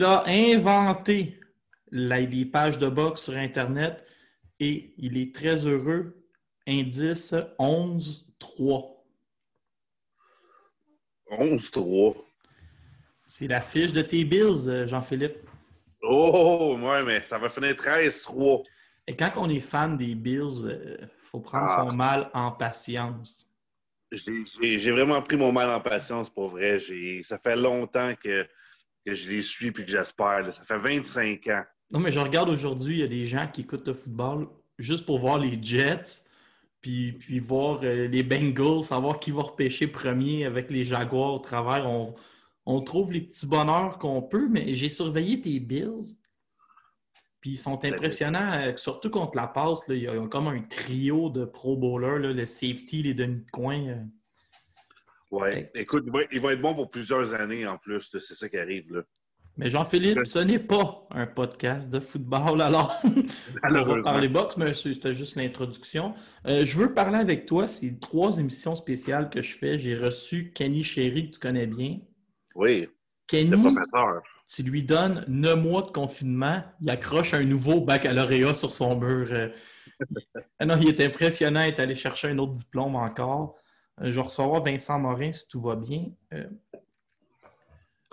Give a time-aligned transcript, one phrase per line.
[0.00, 1.38] Il a inventé
[1.90, 4.02] la- les pages de boxe sur Internet
[4.58, 6.24] et il est très heureux.
[6.66, 9.04] Indice 11-3.
[11.30, 12.16] 11-3.
[13.26, 15.46] C'est la fiche de tes Bills, euh, Jean-Philippe.
[16.00, 18.62] Oh, ouais, mais ça va finir 13-3.
[19.06, 20.64] Et quand on est fan des Bills,
[20.98, 21.84] il faut prendre Ah.
[21.86, 23.50] son mal en patience.
[24.10, 26.80] J'ai- vraiment pris mon mal en patience pour vrai.
[27.22, 28.48] Ça fait longtemps que,
[29.06, 30.42] que je les suis et que j'espère.
[30.42, 30.52] là.
[30.52, 31.64] Ça fait 25 ans.
[31.92, 34.48] Non, mais je regarde aujourd'hui, il y a des gens qui écoutent le football
[34.78, 36.22] juste pour voir les Jets,
[36.80, 41.38] puis, puis voir euh, les Bengals, savoir qui va repêcher premier avec les Jaguars au
[41.38, 41.86] travers.
[41.86, 42.14] On,
[42.64, 46.16] on trouve les petits bonheurs qu'on peut, mais j'ai surveillé tes Bills,
[47.40, 49.86] puis ils sont impressionnants, euh, surtout contre la passe.
[49.88, 49.94] là.
[49.94, 53.44] il y a comme un trio de Pro Bowlers, le safety, les demi
[55.30, 55.70] Ouais.
[55.74, 58.10] Écoute, il va, il va être bon pour plusieurs années en plus.
[58.18, 58.92] C'est ça qui arrive.
[58.92, 59.02] Là.
[59.56, 62.98] Mais Jean-Philippe, ce n'est pas un podcast de football, alors
[63.62, 66.14] on va parler boxe, mais c'était juste l'introduction.
[66.46, 69.78] Euh, je veux parler avec toi, c'est trois émissions spéciales que je fais.
[69.78, 71.98] J'ai reçu Kenny Sherry, que tu connais bien.
[72.54, 72.88] Oui, le
[73.26, 74.22] Kenny, professeur.
[74.46, 79.28] tu lui donnes neuf mois de confinement, il accroche un nouveau baccalauréat sur son mur.
[79.30, 79.48] euh.
[80.58, 83.56] Ah non, il est impressionnant, il est allé chercher un autre diplôme encore.
[84.00, 86.06] Euh, Je recevoir Vincent Morin si tout va bien.
[86.32, 86.46] Euh,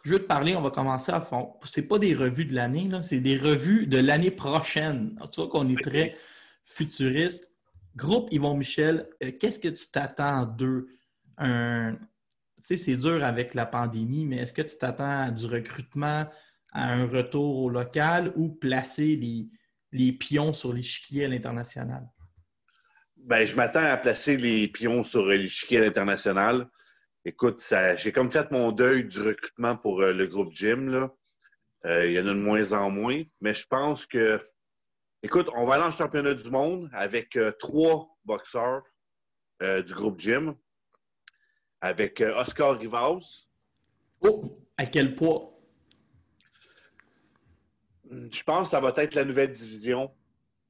[0.04, 1.54] Je veux te parler, on va commencer à fond.
[1.66, 5.18] C'est pas des revues de l'année, c'est des revues de l'année prochaine.
[5.32, 6.16] Tu vois qu'on est très
[6.64, 7.54] futuriste.
[7.96, 10.88] Groupe Yvon Michel, euh, qu'est-ce que tu t'attends d'eux?
[11.38, 11.96] Un...
[12.58, 16.28] Tu sais, c'est dur avec la pandémie, mais est-ce que tu t'attends du recrutement,
[16.74, 19.50] à un retour au local ou placer les,
[19.92, 22.08] les pions sur l'échiquier à l'international?
[23.28, 26.70] Ben, je m'attends à placer les pions sur euh, l'échiquier international.
[27.26, 27.62] Écoute,
[27.98, 30.88] j'ai comme fait mon deuil du recrutement pour euh, le groupe Gym.
[30.88, 31.14] Là.
[31.84, 33.22] Euh, il y en a de moins en moins.
[33.42, 34.40] Mais je pense que,
[35.24, 38.84] écoute, on va aller en championnat du monde avec trois boxeurs
[39.60, 40.56] du groupe Gym.
[41.82, 43.48] Avec Oscar Rivas.
[44.22, 44.58] Oh!
[44.78, 45.60] À quel poids?
[48.10, 50.16] Je pense que ça va être la nouvelle division.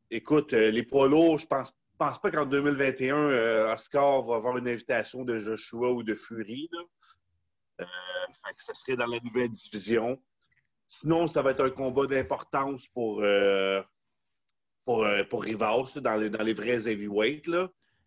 [0.10, 4.68] Écoute, les poids lourds, je pense, pense pas qu'en 2021, euh, Oscar va avoir une
[4.68, 6.70] invitation de Joshua ou de Fury.
[6.72, 6.80] là.
[7.82, 7.86] Euh,
[8.46, 10.22] fait que ça serait dans la nouvelle division.
[10.88, 13.82] Sinon, ça va être un combat d'importance pour, euh,
[14.86, 17.50] pour, pour Rivas, là, dans, les, dans les vrais heavyweights.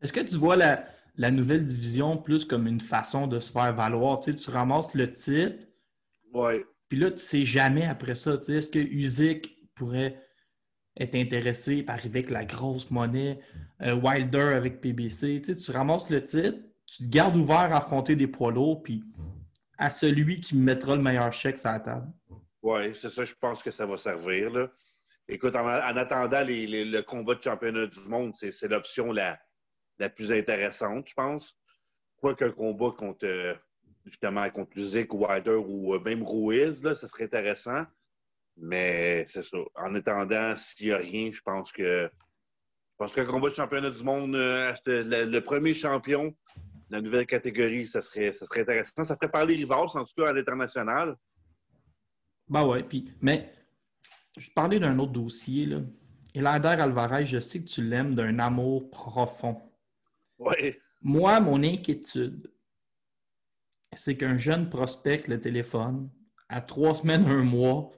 [0.01, 0.85] Est-ce que tu vois la,
[1.17, 4.21] la nouvelle division plus comme une façon de se faire valoir?
[4.21, 5.59] Tu, sais, tu ramasses le titre,
[6.33, 6.65] Ouais.
[6.89, 8.39] puis là, tu sais jamais après ça.
[8.39, 10.21] tu sais, Est-ce que Usyk pourrait
[10.97, 13.41] être intéressé par arriver avec la grosse monnaie?
[13.83, 15.41] euh, Wilder avec PBC?
[15.43, 18.83] Tu, sais, tu ramasses le titre, tu te gardes ouvert à affronter des poids lourds,
[18.83, 19.03] puis
[19.79, 22.13] à celui qui mettra le meilleur chèque sur la table.
[22.63, 24.51] Oui, c'est ça, je pense que ça va servir.
[24.51, 24.71] Là.
[25.29, 29.13] Écoute, en, en attendant les- les- le combat de championnat du monde, c'est c'est l'option
[29.13, 29.39] la,
[29.99, 31.57] la plus intéressante, je pense.
[32.17, 33.55] Quoi qu'un combat contre euh,
[34.05, 37.85] justement contre Luzik, Wilder ou euh, même Ruiz, là, ça serait intéressant.
[38.61, 39.59] Mais c'est ça.
[39.77, 43.91] En attendant, s'il n'y a rien, je pense que je pense qu'un combat de championnat
[43.91, 46.35] du monde, euh, le, le premier champion de
[46.91, 49.05] la nouvelle catégorie, ça serait, ça serait intéressant.
[49.05, 51.17] Ça ferait parler Rivas, en tout cas à l'international.
[52.49, 53.55] Ben ouais, puis, mais
[54.37, 55.67] je parler d'un autre dossier.
[55.67, 55.81] Là.
[56.35, 59.61] Elander Alvarez, je sais que tu l'aimes d'un amour profond.
[60.39, 60.77] Oui.
[61.01, 62.53] Moi, mon inquiétude,
[63.95, 66.11] c'est qu'un jeune prospect le téléphone
[66.49, 67.91] à trois semaines, un mois,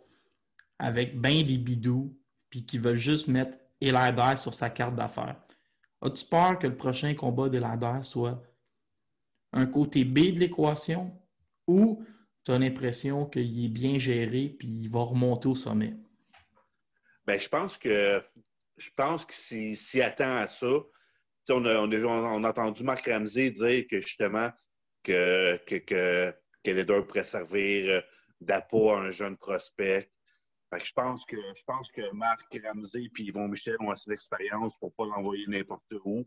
[0.82, 2.18] avec ben des bidous,
[2.50, 5.40] puis qui veut juste mettre Elander sur sa carte d'affaires.
[6.02, 8.42] As-tu peur que le prochain combat d'Elander soit
[9.52, 11.12] un côté B de l'équation
[11.68, 12.04] ou
[12.44, 15.94] tu as l'impression qu'il est bien géré puis il va remonter au sommet?
[17.26, 18.20] Ben, je pense que
[18.76, 20.74] je pense qu'il s'y attend à ça.
[21.50, 24.50] On a, on, a, entendu Marc Ramsey dire que justement
[25.04, 26.34] que, que, que,
[26.64, 28.00] que les deux pourraient servir euh,
[28.40, 30.10] d'appât à un jeune prospect.
[30.78, 34.90] Je pense que je pense que Marc Ramsey et Yvon Michel ont assez d'expérience pour
[34.90, 36.26] ne pas l'envoyer n'importe où.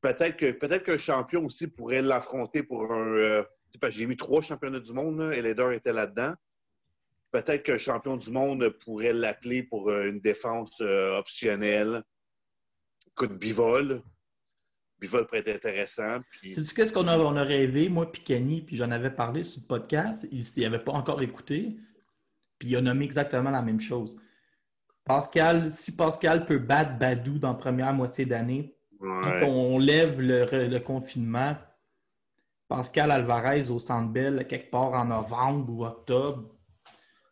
[0.00, 3.06] Peut-être que peut-être qu'un champion aussi pourrait l'affronter pour un.
[3.06, 3.44] Euh,
[3.88, 6.34] j'ai mis trois championnats du monde et les deux étaient là-dedans.
[7.30, 12.02] Peut-être qu'un champion du monde pourrait l'appeler pour euh, une défense euh, optionnelle.
[13.14, 14.02] Coup de bivol.
[14.98, 16.20] Bivol pourrait être intéressant.
[16.30, 16.54] Puis...
[16.54, 19.60] Sais-tu qu'est-ce qu'on a, on a rêvé, moi puis Kenny, puis j'en avais parlé sur
[19.60, 20.26] le podcast.
[20.32, 21.76] Il n'y avait pas encore écouté.
[22.58, 24.16] Puis il a nommé exactement la même chose.
[25.04, 29.20] Pascal, si Pascal peut battre Badou dans la première moitié d'année, Ouais.
[29.22, 31.56] puis qu'on lève le, le confinement,
[32.66, 36.52] Pascal Alvarez au Centre Bell, quelque part en novembre ou octobre.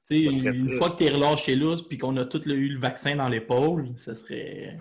[0.09, 3.29] Une fois que tu es relâché là, puis qu'on a tous eu le vaccin dans
[3.29, 4.79] l'épaule, ça serait.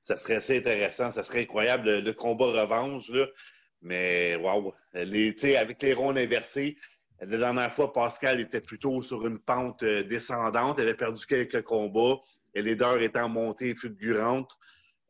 [0.00, 3.08] Ça serait assez intéressant, ça serait incroyable le, le combat revanche.
[3.10, 3.26] Là.
[3.82, 6.76] Mais waouh, avec les rondes inversées,
[7.20, 10.76] la dernière fois, Pascal était plutôt sur une pente euh, descendante.
[10.78, 12.16] Il avait perdu quelques combats.
[12.54, 14.52] Et les deux étaient en montée fulgurante.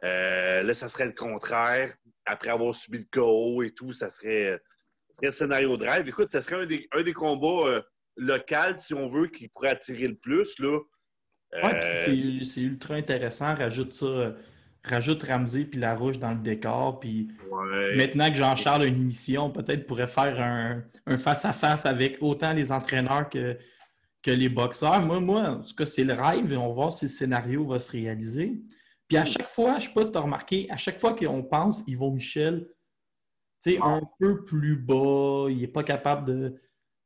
[0.04, 1.94] Euh, là, ça serait le contraire.
[2.26, 4.60] Après avoir subi le KO et tout, ça serait,
[5.10, 6.08] ça serait le scénario de rêve.
[6.08, 7.82] Écoute, ça serait un des, un des combats euh,
[8.16, 10.58] locaux, si on veut, qui pourrait attirer le plus.
[10.58, 10.78] Là.
[11.62, 13.54] Ouais, puis Euh, c'est- c'est ultra intéressant.
[13.54, 14.32] Rajoute ça, euh,
[14.86, 17.00] rajoute Ramsey puis Larouche dans le décor.
[17.00, 17.96] Puis ouais.
[17.96, 22.72] maintenant que Jean-Charles a une émission, peut-être pourrait faire un, un face-à-face avec autant les
[22.72, 23.58] entraîneurs que,
[24.22, 25.00] que les boxeurs.
[25.02, 27.66] Moi, moi, en tout cas, c'est le rêve et on va voir si le scénario
[27.66, 28.60] va se réaliser.
[29.08, 31.14] Puis à chaque fois, je ne sais pas si tu as remarqué, à chaque fois
[31.14, 32.66] qu'on pense Yvon Michel,
[33.62, 36.54] tu sais, un peu plus bas, il n'est pas capable de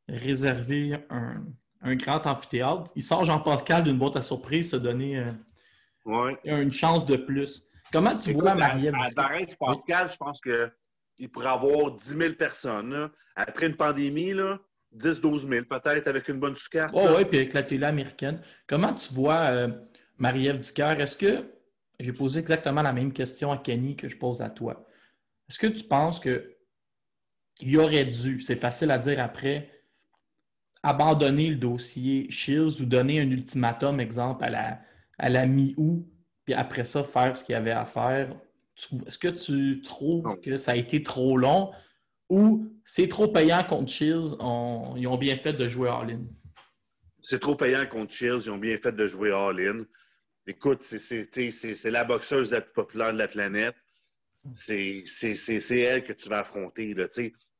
[0.08, 1.44] réserver un,
[1.82, 2.90] un grand amphithéâtre.
[2.96, 5.32] Il sort Jean-Pascal d'une boîte à surprise se donner euh,
[6.06, 6.38] ouais.
[6.44, 7.66] une chance de plus.
[7.92, 9.28] Comment tu Écoute, vois à, Marie-Ève à Dicard?
[9.28, 12.90] Paris, Pascal, je pense qu'il pourrait avoir 10 000 personnes.
[12.92, 13.10] là.
[13.36, 14.58] Après une pandémie, là,
[14.96, 16.92] 10-12 000 peut-être, avec une bonne sous-carte.
[16.94, 18.40] Oh, oui, puis avec la télé américaine.
[18.66, 19.68] Comment tu vois euh,
[20.18, 21.00] Marie-Ève Ducœur?
[21.00, 21.50] Est-ce que
[21.98, 24.86] j'ai posé exactement la même question à Kenny que je pose à toi?
[25.48, 26.56] Est-ce que tu penses que
[27.60, 29.70] il aurait dû, c'est facile à dire après,
[30.82, 34.80] abandonner le dossier Shields ou donner un ultimatum, exemple, à la,
[35.18, 36.06] à la mi-août,
[36.50, 38.34] puis après ça, faire ce qu'il y avait à faire?
[39.06, 40.34] Est-ce que tu trouves Non.
[40.36, 41.70] que ça a été trop long
[42.28, 43.88] ou c'est trop payant contre
[44.40, 46.22] on- ils ont bien fait de jouer all-in?
[47.22, 48.42] C'est trop payant contre Shields.
[48.46, 49.84] Ils ont bien fait de jouer all-in.
[50.48, 53.76] Écoute, c'est- la boxeuse la plus populaire de la planète.
[54.54, 55.04] C'est
[55.70, 56.94] elle que tu vas affronter.
[56.94, 57.06] Là,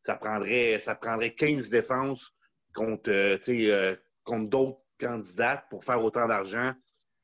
[0.03, 2.33] ça, prendrait, ça prendrait 15 défenses
[2.75, 3.95] contre, euh, euh,
[4.25, 6.73] contre d'autres candidates pour faire autant d'argent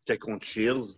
[0.07, 0.97] que contre Shields.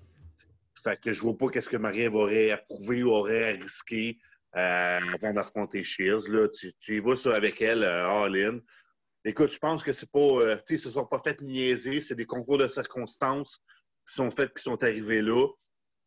[0.82, 4.19] Fait que je vois pas qu'est-ce que Marie-Ève aurait approuvé ou aurait risqué
[4.56, 6.28] euh, avant d'affronter Shields.
[6.28, 6.48] Là.
[6.48, 8.60] Tu, tu y vas ça avec elle, euh, all-in.
[9.25, 10.19] Écoute, je pense que c'est pas.
[10.19, 12.00] euh, tu sais, sont pas fait niaiser.
[12.00, 13.58] C'est des concours de circonstances
[14.06, 15.46] qui sont faits, qui sont arrivés là.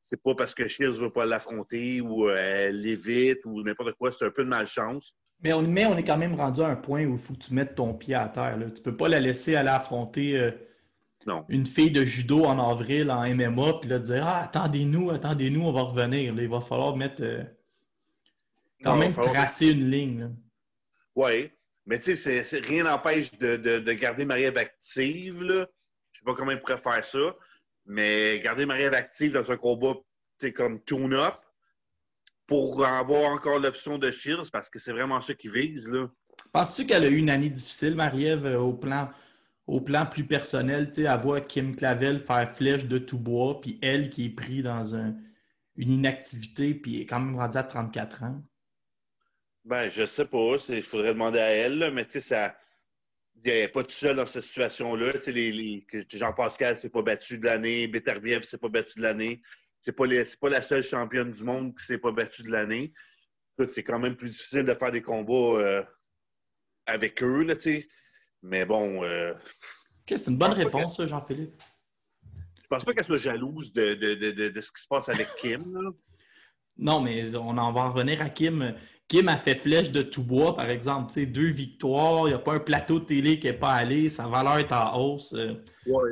[0.02, 4.12] C'est pas parce que Shields veut pas l'affronter ou euh, elle l'évite ou n'importe quoi.
[4.12, 5.14] C'est un peu de malchance.
[5.44, 7.40] Mais on, mais on est quand même rendu à un point où il faut que
[7.40, 8.58] tu mettes ton pied à terre.
[8.58, 8.72] Là.
[8.72, 10.52] Tu peux pas la laisser aller affronter
[11.28, 11.46] Non.
[11.50, 15.72] une fille de judo en avril en MMA puis là dire Ah, attendez-nous, attendez-nous, on
[15.72, 16.34] va revenir.
[16.34, 17.44] Là, il va falloir mettre euh,
[18.84, 20.36] quand Non, même falloir- tracer une ligne.
[21.16, 21.52] Oui.
[21.86, 25.42] Mais tu sais, rien n'empêche de, de- de garder Marie-Ève active.
[25.44, 25.68] Là.
[26.12, 27.36] Je sais pas comment ils pourraient faire ça.
[27.86, 29.94] Mais garder Marie-Ève active dans un combat
[30.56, 31.36] comme tune-up
[32.48, 35.92] pour avoir encore l'option de Shields parce que c'est vraiment ça qu'ils visent.
[36.52, 39.10] Penses-tu qu'elle a eu une année difficile, Marie-Ève, euh, au plan,
[39.72, 40.88] au plan plus personnel?
[40.92, 44.30] Tu sais, elle voit Kim Clavel faire flèche de tout bois, puis elle qui est
[44.36, 45.16] prise dans un-
[45.78, 48.44] une inactivité, puis est quand même rendue à 34 ans.
[49.64, 50.56] Ben, je sais pas.
[50.70, 52.58] Il faudrait demander à elle, mais tu sais, ça.
[53.44, 55.14] Il n'est pas tout seul dans cette situation-là.
[55.28, 59.42] Les, les- Jean-Pascal s'est pas battu de l'année, Beterbiev s'est pas battu de l'année.
[59.80, 60.06] C'est pas,
[60.42, 62.94] pas la seule championne du monde qui s'est pas battue de l'année.
[63.68, 65.84] C'est quand même plus difficile de faire des combats euh,
[66.86, 67.56] avec eux, là.
[68.44, 69.34] Mais bon, euh,
[70.08, 71.62] c'est une bonne réponse, ça, Jean-Philippe.
[72.62, 75.28] je pense pas qu'elle soit jalouse de, de, de, de, ce qui se passe avec
[75.36, 75.74] Kim.
[75.74, 75.90] Là.
[76.78, 78.76] Non, mais on en va en revenir à Kim.
[79.08, 81.12] Kim a fait flèche de tout bois, par exemple.
[81.14, 83.74] Tu sais, deux victoires, il n'y a pas un plateau de télé qui n'est pas
[83.74, 85.34] allé, sa valeur est en hausse.
[85.34, 85.56] Euh,
[85.86, 86.12] Ouais.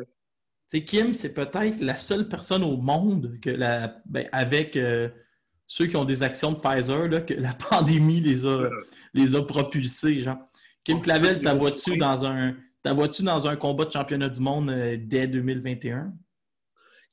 [0.72, 5.10] Tu sais, Kim, c'est peut-être la seule personne au monde que la, ben, avec euh,
[5.66, 8.70] ceux qui ont des actions de Pfizer, là, que la pandémie les a,
[9.14, 10.20] les a propulsés.
[10.20, 10.38] Genre.
[10.84, 14.70] Kim Clavel, ta vois-tu dans un ta vois-tu dans un combat de championnat du monde
[14.70, 16.14] euh, dès 2021?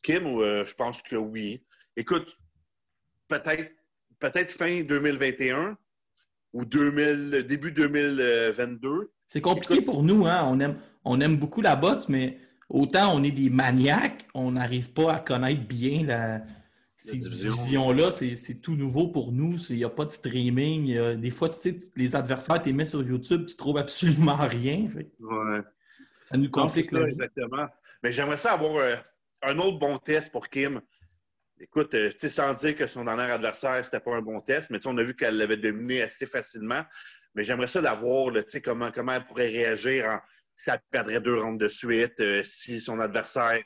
[0.03, 1.63] Kim, euh, je pense que oui.
[1.97, 2.39] Écoute,
[3.29, 3.73] peut-être
[4.19, 5.77] peut-être fin 2021
[6.53, 9.11] ou 2000, début 2022.
[9.29, 10.47] C'est compliqué Écoute- pour nous, hein?
[10.49, 14.93] On aime, on aime beaucoup la boxe, mais autant on est des maniaques, on n'arrive
[14.93, 16.43] pas à connaître bien la,
[16.97, 17.51] ces division.
[17.51, 18.11] divisions-là.
[18.11, 19.57] C'est tout nouveau pour nous.
[19.71, 20.97] Il n'y a pas de streaming.
[20.97, 24.37] A- des fois, tu sais, les adversaires, tu les mets sur YouTube, tu trouves absolument
[24.41, 24.89] rien.
[24.89, 25.61] Fait Ouais.
[26.29, 27.67] ça nous Non, complique ça, exactement.
[28.03, 28.97] Mais j'aimerais ça avoir euh,
[29.43, 30.81] un autre bon test pour Kim.
[31.59, 34.71] Écoute, euh, tu sais, sans dire que son dernier adversaire, c'était pas un bon test,
[34.71, 36.83] mais on a vu qu'elle l'avait dominé assez facilement.
[37.35, 40.19] Mais j'aimerais ça la voir, là, tu sais, comment, comment elle pourrait réagir en,
[40.55, 43.63] si elle perdrait deux rounds de suite, euh, si son adversaire,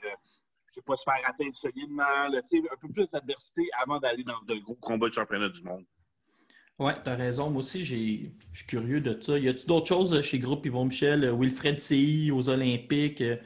[0.71, 4.23] je sais pas, se faire atteindre solidement, là, tu un peu plus d'adversité avant d'aller
[4.23, 5.85] dans de gros combats de championnat du monde.
[6.79, 7.51] Ouais, t'as raison.
[7.51, 9.37] Moi aussi, j'ai- je suis curieux de ça.
[9.39, 13.21] Y a-tu d'autres choses euh, chez Groupe Yvon Michel, euh, Wilfred CI aux Olympiques?
[13.21, 13.37] euh,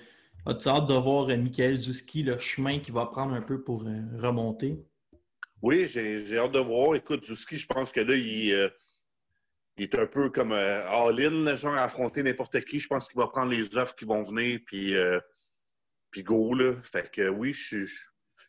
[0.47, 4.77] As-tu hâte de voir Michael Zuski, le chemin qu'il va prendre un peu pour remonter?
[5.63, 6.95] Oui, j'ai hâte de voir.
[6.95, 8.69] Écoute, Zuski, je pense que là, il, euh,
[9.79, 12.79] il est un peu comme euh, all-in, genre à affronter n'importe qui.
[12.79, 15.19] Je pense qu'il va prendre les offres qui vont venir, puis, euh,
[16.15, 16.77] puis go, là.
[16.85, 17.95] Fait que oui, je, je,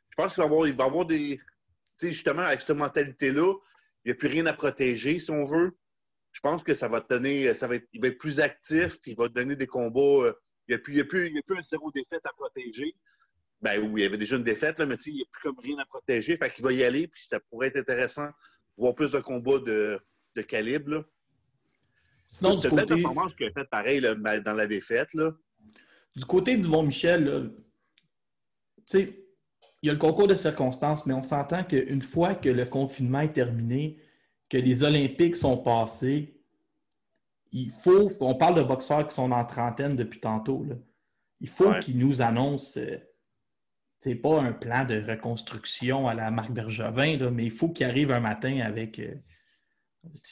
[0.10, 1.38] je pense qu'il va avoir, il va avoir des...
[1.38, 1.44] Tu
[1.96, 3.56] sais, justement, avec cette mentalité-là,
[4.04, 5.76] il n'y a plus rien à protéger, si on veut.
[6.32, 7.52] Je pense que ça va te donner...
[7.56, 10.28] Ça va être, il va être plus actif, puis il va donner des combats...
[10.28, 10.34] euh,
[10.68, 12.22] il n'y a, plus- il y a, plus- il y a plus un zéro défaite
[12.24, 12.96] à protéger.
[13.62, 15.26] Ben oui, il y avait déjà une défaite, là, mais tu sais, il n'y a
[15.32, 16.38] plus comme rien à protéger.
[16.38, 18.30] Fait qu'il va y aller, puis ça pourrait être intéressant
[18.78, 20.00] voir plus de combats de,
[20.36, 20.92] de calibre.
[20.92, 21.04] Là.
[22.28, 25.14] Sinon, C'est une belle performance qu'il a fait pareil là, ben, dans la défaite.
[25.16, 25.32] Là.
[26.16, 27.52] Du côté d'Yvon Michel,
[28.78, 29.20] tu sais,
[29.82, 33.20] il y a le concours de circonstances, mais on s'entend qu'une fois que le confinement
[33.22, 34.00] est terminé,
[34.50, 36.40] que les Olympiques sont passés,
[37.52, 40.76] il faut, on parle de boxeurs qui sont en trentaine depuis tantôt, là.
[41.40, 41.80] il faut Ouais.
[41.82, 42.98] qu'ils nous annoncent, euh,
[44.00, 47.86] c'est pas un plan de reconstruction à la Marc Bergevin, là, mais il faut qu'il
[47.86, 49.16] arrive un matin avec, euh,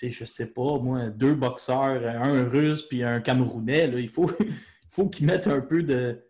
[0.01, 3.99] je sais pas, moi, deux boxeurs, un russe puis un camerounais, là.
[3.99, 4.31] il faut,
[4.93, 6.23] faut qu'ils mettent un peu de...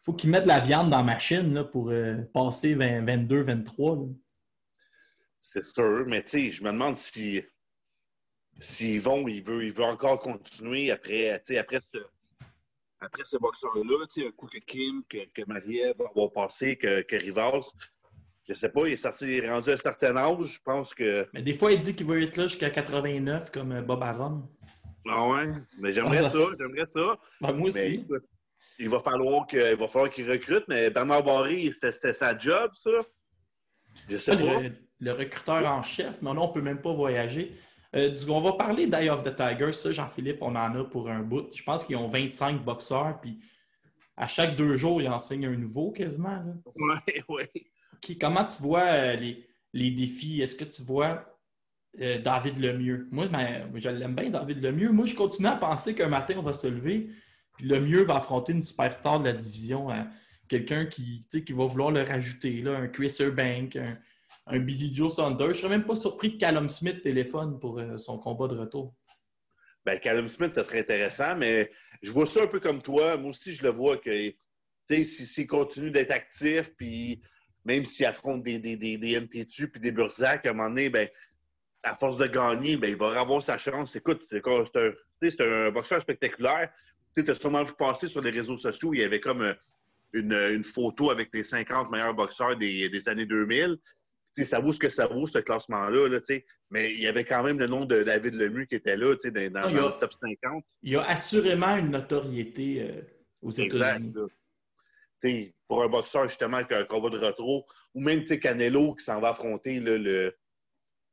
[0.00, 3.42] Il faut qu'ils mettent la viande dans la machine là, pour euh, passer 20 22,
[3.42, 3.96] 23.
[3.96, 4.02] là.
[5.40, 7.42] C'est sûr, mais tu sais, je me demande si
[8.58, 11.98] s'ils vont, il veut, il veut encore continuer après, après ce,
[13.00, 17.16] après ce boxeur-là, un coup que Kim, que, que Marie-Ève va avoir passé, que, que
[17.16, 17.72] Rivas,
[18.46, 20.94] je sais pas, il est, sorti, il est rendu à un certain âge, je pense
[20.94, 21.26] que.
[21.32, 24.46] Mais des fois, il dit qu'il veut être là jusqu'à 89 comme euh, Bob Arum.
[25.08, 27.18] Ah ouais, mais j'aimerais Ah, ça- ça, j'aimerais ça.
[27.40, 28.06] Ben, moi aussi.
[28.78, 32.70] il va falloir que- il va falloir qu'il recrute, mais Bernard Barré, c'était sa job,
[32.82, 32.90] ça.
[34.08, 34.60] Je sais pas.
[34.60, 37.54] le, le recruteur en chef, mais non, on ne peut même pas voyager.
[37.94, 41.08] Euh, du- on va parler d'Eye of the Tiger, ça, Jean-Philippe, on en a pour
[41.08, 41.46] un bout.
[41.54, 43.38] Je pense qu'ils ont 25 boxeurs, puis
[44.16, 46.42] à chaque deux jours, ils enseignent un nouveau quasiment.
[47.28, 47.50] ouais.
[48.00, 50.42] Qui- comment tu vois euh, les, les défis?
[50.42, 51.33] Est-ce que tu vois
[52.00, 53.08] euh, David Lemieux?
[53.10, 54.90] Moi, ben, je l'aime bien, David Lemieux.
[54.90, 57.10] Moi, je continue à penser qu'un matin, on va se lever,
[57.56, 60.08] puis Lemieux va affronter une superstar de la division, hein.
[60.48, 63.78] quelqu'un qui, qui va vouloir le rajouter, là, un Chris Bank,
[64.46, 65.48] un, Billy Joe Saunders.
[65.48, 68.56] Je ne serais même pas surpris que Callum Smith téléphone pour euh, son combat de
[68.56, 68.94] retour.
[69.84, 71.70] Ben, Callum Smith, ça serait intéressant, mais
[72.02, 73.16] je vois ça un peu comme toi.
[73.16, 74.32] Moi aussi, je le vois que,
[74.88, 77.22] s'il continue d'être actif, puis
[77.64, 81.08] même s'il affronte des, des, des, des MTTU des Burzac, à un moment donné, ben,
[81.84, 83.94] à force de gagner, ben, il va avoir sa chance.
[83.94, 86.70] Écoute, c'est un, un boxeur spectaculaire.
[87.16, 89.54] Tu as sûrement vu passer sur les réseaux sociaux, il y avait comme euh,
[90.12, 93.76] une, une photo avec les 50 meilleurs boxeurs des, des années 2000.
[94.34, 96.08] Tu sais, ça vaut ce que ça vaut, ce classement-là.
[96.08, 96.18] Là,
[96.70, 99.50] mais il y avait quand même le nom de David Lemieux qui était là, dans,
[99.52, 100.64] dans- a- le top 50.
[100.82, 103.00] Il y a assurément une notoriété euh,
[103.42, 103.50] aux.
[103.52, 104.12] États-Unis.
[105.68, 109.20] pour un boxeur, justement, qui a un combat de retour, ou même Canelo qui s'en
[109.20, 110.34] va affronter là, le,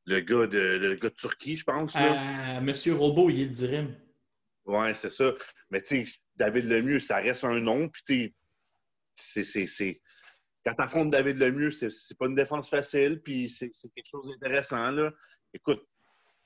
[0.06, 1.94] le, gars de, le gars de Turquie, je pense.
[1.94, 2.58] Là.
[2.58, 3.96] Euh, Monsieur Robot, il est le dirim.
[4.66, 5.34] Ouais, c'est ça.
[5.70, 7.90] Mais tu sais, David Lemieux, ça reste un nom.
[7.90, 8.04] Puis
[9.16, 10.02] tu sais.
[10.64, 14.92] Quand tu affrontes David Lemieux, c'est pas une défense facile, puis c'est quelque chose d'intéressant.
[14.92, 15.12] là.
[15.54, 15.84] Écoute,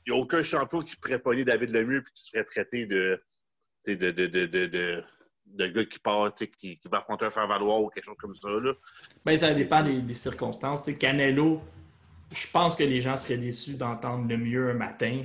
[0.05, 3.21] il n'y a aucun champion qui pourrait pogner David Lemieux puis qui serait traité de,
[3.83, 5.03] tu sais, de, de, de, de,
[5.45, 8.17] de, gars qui part, tu sais, qui, qui va affronter un faire-valoir ou quelque chose
[8.17, 8.49] comme ça.
[8.49, 8.73] Là.
[9.25, 10.83] Ben, ça dépend des, des circonstances.
[10.83, 11.61] Tu sais, Canelo,
[12.31, 15.21] je pense que les gens seraient déçus d'entendre le mieux un matin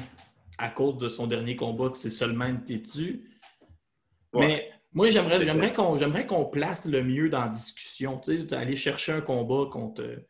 [0.58, 3.28] à cause de son dernier combat, que c'est seulement une têtue.
[4.32, 4.46] Ouais.
[4.46, 8.18] Mais moi, j'aimerais, qu'on, j'aimerais qu'on place le mieux dans la discussion.
[8.18, 10.20] Tu sais, aller chercher un combat contre tu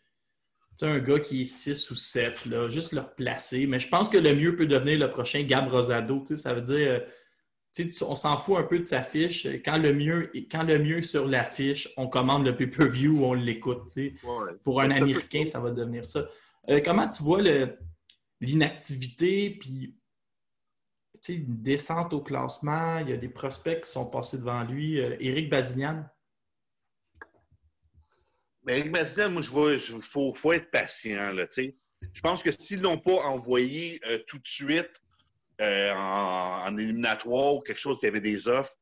[0.76, 3.66] sais, un gars qui est 6 ou 7, là, juste le replacer.
[3.66, 6.20] Mais je pense que le mieux peut devenir le prochain Gab Rosado.
[6.20, 7.00] Tu sais, ça veut dire euh,
[7.74, 9.46] tu sais, on s'en fout un peu de sa fiche.
[9.64, 13.88] Quand le mieux, quand le mieux sur l'affiche, on commande le pay-per-view ou on l'écoute.
[13.92, 14.26] tu sais.
[14.26, 14.52] Ouais.
[14.64, 16.28] Pour un Américain, ça va devenir ça.
[16.68, 17.40] Euh, comment tu vois
[18.40, 19.96] l'inactivité, puis
[21.28, 22.98] une descente au classement?
[22.98, 25.00] Il y a des prospects qui sont passés devant lui.
[25.00, 26.04] Euh, Éric Bazignan,
[28.68, 31.46] Eric Mazda, moi, je vois, il faut, être patient, là.
[31.50, 35.02] Je pense que s'ils l'ont pas envoyé euh, tout de suite
[35.60, 38.74] en, éliminatoire ou quelque chose, s'il y avait des offres,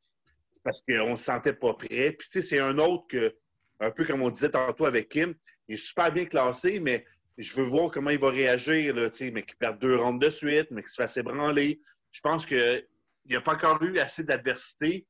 [0.50, 2.12] c'est parce qu'on ne se sentait pas prêt.
[2.12, 3.36] Puis, c'est un autre que,
[3.80, 5.34] un peu comme on disait tantôt avec Kim,
[5.68, 7.04] il est super bien classé, mais
[7.38, 10.20] je veux voir comment il va réagir, là, tu sais, mais qu'il perde deux rondes
[10.20, 11.80] de suite, mais qu'il se fasse ébranler.
[12.10, 12.86] Je pense qu'il
[13.28, 15.06] n'y a pas encore eu assez d'adversité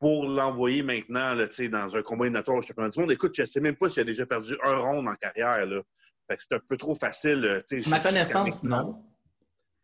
[0.00, 3.12] pour l'envoyer maintenant là, tu sais, dans un combat éliminatoire au championnat du monde.
[3.12, 5.66] Écoute, je ne sais même pas s'il a déjà perdu un round en carrière.
[5.66, 5.82] Là.
[6.30, 7.62] Fait que c'est un peu trop facile.
[7.70, 9.02] à ma connaissance, non.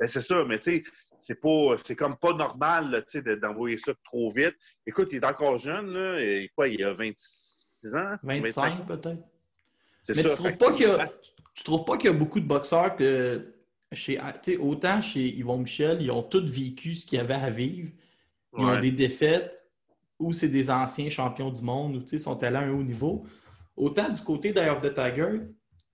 [0.00, 0.85] Ben, c'est ça, mais tu sais,
[1.26, 4.55] c'est pas, c'est comme pas normal là, d'envoyer ça trop vite.
[4.87, 8.17] Écoute, il est encore jeune, là, et quoi, il a 26 ans?
[8.23, 9.23] 25 peut-être.
[10.03, 10.29] C'est Mais ça.
[10.31, 11.11] tu trouves pas que- qu'il y a,
[11.54, 13.54] tu trouves pas qu'il y a beaucoup de boxeurs que
[13.92, 17.50] chez, sais, autant chez Yvon Michel, ils ont tous vécu ce qu'il y avait à
[17.50, 17.90] vivre.
[18.56, 19.52] Ils ont des défaites
[20.18, 23.26] ou c'est des anciens champions du monde ou sont allés à un haut niveau.
[23.76, 25.40] Autant du côté d'ailleurs de Tiger,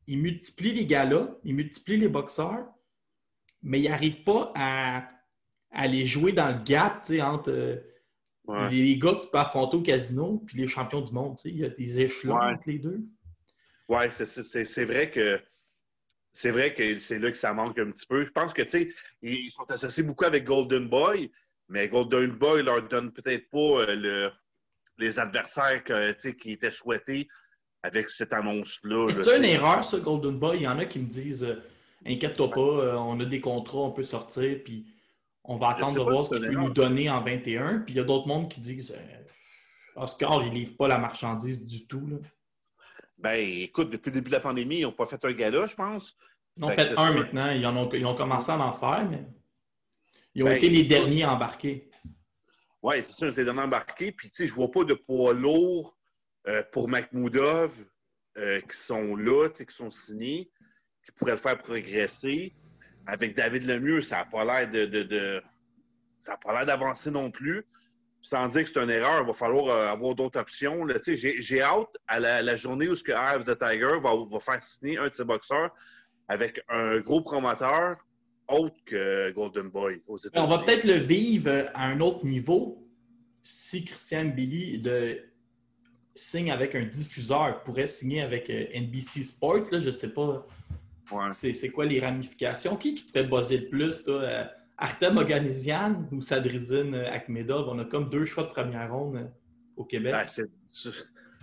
[0.07, 2.67] ils multiplient les gars-là, ils multiplient les boxeurs,
[3.63, 5.09] mais ils n'arrivent pas à,
[5.71, 7.77] à les jouer dans le gap entre euh,
[8.47, 8.69] Ouais.
[8.71, 11.39] les, les gars que tu peux affronter au casino puis les champions du monde.
[11.45, 12.53] Il y a des échelons Ouais.
[12.53, 13.07] entre les deux.
[13.91, 15.41] Ouais, c'est- vrai que
[16.33, 18.25] c'est vrai que c'est là que ça manque un petit peu.
[18.25, 21.31] Je pense que tu sais, ils sont associés beaucoup avec Golden Boy,
[21.69, 23.59] mais Golden Boy leur donne peut-être pas
[23.91, 24.33] euh, le-
[24.99, 27.29] les adversaires que, qui étaient souhaités
[27.83, 29.09] avec cette annonce-là.
[29.09, 30.59] là, C'est une erreur, ça, Golden Boy.
[30.59, 31.57] Il y en a qui me disent euh,
[32.07, 34.87] Inquiète-toi pas, euh, on a des contrats, on peut sortir, puis
[35.45, 37.81] on va attendre de voir ce qu'il peut nous donner en 21.
[37.81, 39.23] Puis il y a d'autres mondes qui disent euh,
[39.97, 42.07] Oscar, il livre pas la marchandise du tout.
[42.07, 42.17] Là.
[43.23, 45.75] Ben, écoute, depuis le début de la pandémie, ils n'ont pas fait un gala, je
[45.75, 46.17] pense.
[46.57, 47.51] Ils ont Fait un maintenant.
[47.51, 49.27] Ils, en ont, ils ont commencé à en faire, mais
[50.35, 51.91] ils ont Ben, été les derniers embarqués.
[52.83, 54.11] Oui, c'est ça, on s'est donné embarqué.
[54.13, 55.99] Puis, tu sais, je vois pas de poids lourd
[56.49, 57.85] euh, pour Makhmoudov
[58.39, 60.51] euh, qui sont là, tu sais, qui sont signés,
[61.05, 62.55] qui pourraient le faire progresser.
[63.07, 65.43] Avec David Lemieux, ça n'a pas l'air de, de- de-
[66.19, 67.65] ça a pas l'air d'avancer non plus.
[68.23, 70.87] Sans dire que c'est une erreur, il va falloir euh, avoir d'autres options.
[71.07, 74.41] J'ai hâte à la, la journée où ce que Eye of the Tiger va, va
[74.41, 75.71] faire signer un de ses boxeurs
[76.29, 77.97] avec un gros promoteur
[78.49, 80.47] autre que Golden Boy aux États-Unis.
[80.47, 82.87] On va peut-être le vivre à un autre niveau
[83.43, 85.19] si Christian Billy de,
[86.15, 89.71] signe avec un diffuseur, pourrait signer avec euh, NBC Sports.
[89.73, 90.47] Là, je ne sais pas
[91.13, 91.33] Ouais.
[91.33, 92.77] c'est c'est quoi les ramifications?
[92.77, 94.05] Qui, qui te fait buzzer le plus?
[94.05, 94.23] Toi?
[94.81, 97.69] Artem Oganesian ou Sadrizine euh, Akhmedov?
[97.69, 99.27] On a comme deux choix de première ronde euh,
[99.77, 100.13] au Québec.
[100.13, 100.45] Ben,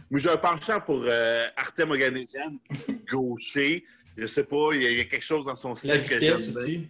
[0.10, 2.58] Moi, j'ai un penchant pour euh, Artem Oganesian,
[3.12, 3.86] gaucher.
[4.18, 6.18] Je sais pas, il y, a, il y a quelque chose dans son style que
[6.18, 6.90] j'aime aussi.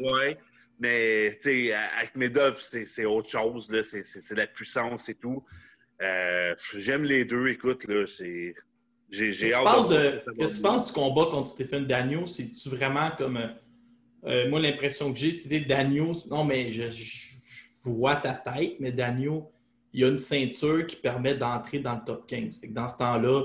[0.00, 0.38] Ouais.
[0.80, 3.70] Mais, tu sais, Akhmedov, c'est autre chose.
[3.82, 5.44] C'est la puissance et tout.
[6.00, 7.48] Euh, J'aime les deux.
[7.48, 8.54] Écoute, là, c'est...
[9.10, 9.88] J'ai hâte
[10.38, 12.26] qu'est-ce que tu penses du combat contre Stéphane Dagneau?
[12.26, 13.38] C'est-tu vraiment comme.
[14.24, 16.12] Euh, moi, l'impression que j'ai, c'était Dagneau.
[16.30, 16.84] Non, mais je,
[17.84, 19.50] vois ta tête, mais Dagneau,
[19.92, 22.60] il y a une ceinture qui permet d'entrer dans le top 15.
[22.60, 23.44] Fait que dans ce temps-là,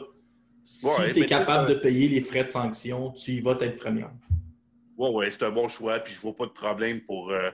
[0.64, 3.78] si Ouais, tu es capable de payer les frais de sanction, tu y vas être
[3.78, 4.12] première.
[4.98, 6.00] Ouais, ouais, c'est un bon choix.
[6.00, 7.50] Puis je vois pas de problème pour, euh,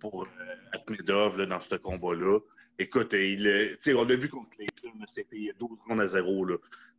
[0.00, 2.40] pour euh, là, dans ce combat-là.
[2.78, 6.02] Écoute, euh, il, on l'a vu contre Clayton, là, c'était il y a 12 rounds
[6.02, 6.44] à 0.
[6.44, 6.56] Là.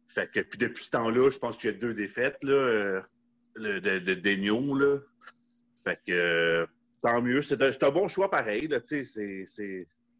[0.07, 3.01] Fait que, puis depuis ce temps-là, je pense qu'il y a deux défaites là,
[3.55, 4.99] le- de, de là.
[5.83, 6.65] Fait que euh,
[7.01, 7.41] tant mieux.
[7.41, 8.67] C'est un, bon choix pareil.
[8.67, 8.79] Là.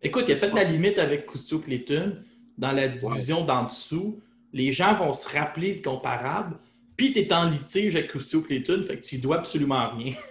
[0.02, 2.18] Écoute, il a fait la limite avec Coustio Clayton
[2.58, 4.22] dans la division d'en dessous.
[4.54, 6.58] Les gens vont se rappeler le comparable.
[6.98, 10.14] Puis tu es en litige avec Coustio Clayton, fait que tu dois absolument rien.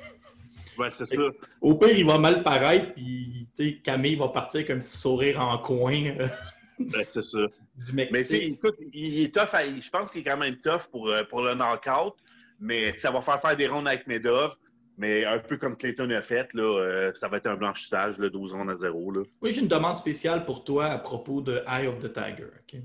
[0.79, 1.17] Ouais, c'est ça.
[1.61, 3.49] Au pire, il va mal paraître, puis
[3.83, 6.29] Camille va partir avec un petit sourire en coin euh,
[6.79, 7.38] Ben, c'est ça.
[7.77, 8.43] du Mais Mexique.
[8.55, 9.55] écoute, il est tough.
[9.55, 12.14] à- je pense qu'il est quand même tough pour, euh, pour le knockout.
[12.61, 14.57] Mais ça va faire faire des rondes avec Medov.
[15.01, 18.29] Mais un peu comme Clayton a fait, là, euh, ça va être un blanchissage, là,
[18.29, 19.13] 12 rondes à 0.
[19.13, 19.23] Là.
[19.41, 22.49] Oui, j'ai une demande spéciale pour toi à propos de Eye of the Tiger.
[22.61, 22.81] ok?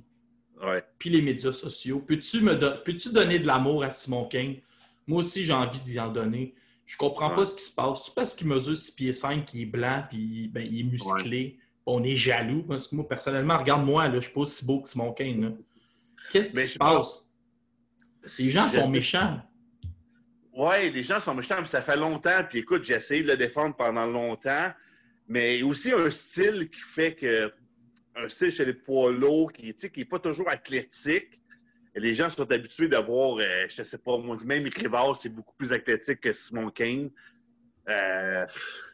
[0.63, 0.83] Ouais.
[0.99, 1.99] Puis les médias sociaux.
[2.07, 4.61] Peux-tu me don- peux-tu donner de l'amour à Simon King?
[5.07, 6.53] Moi aussi, j'ai envie d'y en donner.
[6.85, 7.35] Je comprends Ouais.
[7.37, 8.03] pas ce qui se passe.
[8.05, 11.57] C'est parce qu'il mesure 6 pieds 5, qu'il est blanc, puis ben, il est musclé.
[11.85, 12.61] On est jaloux.
[12.63, 15.55] Parce que moi, personnellement, regarde-moi, je suis pas aussi beau que Simon King.
[16.31, 17.25] Qu'est-ce qui se passe?
[18.39, 19.41] Les gens sont méchants.
[20.53, 22.43] Ouais, les gens sont méchants, ça fait longtemps.
[22.47, 24.71] Puis écoute, j'ai essayé de le défendre pendant longtemps.
[25.27, 27.51] mais aussi un style qui fait que
[28.15, 31.39] un style chez les poids lourds qui n'est pas toujours athlétique.
[31.95, 35.29] Et les gens sont habitués de voir, euh, je sais pas, moi, même Rivard, c'est
[35.29, 37.11] beaucoup plus athlétique que Simon Kane.
[37.89, 38.45] Euh,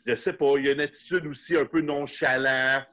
[0.06, 2.84] je sais pas, il y a une attitude aussi un peu nonchalant,